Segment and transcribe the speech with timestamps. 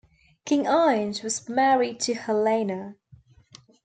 [0.45, 2.95] King Inge was married to Helena.